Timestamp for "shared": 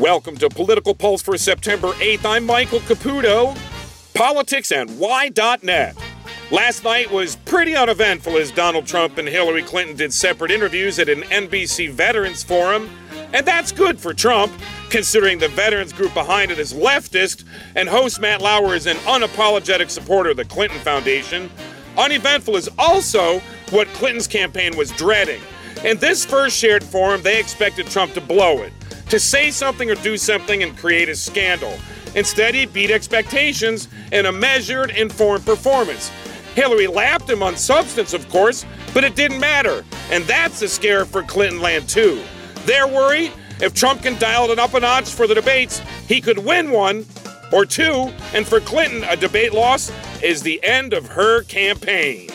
26.56-26.82